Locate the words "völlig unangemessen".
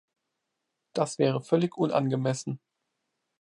1.43-2.59